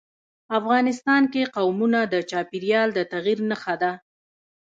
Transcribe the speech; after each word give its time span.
افغانستان 0.59 1.23
کې 1.33 1.51
قومونه 1.55 1.99
د 2.13 2.15
چاپېریال 2.29 2.89
د 2.93 2.99
تغیر 3.13 3.39
نښه 3.49 3.75
ده. 3.81 3.91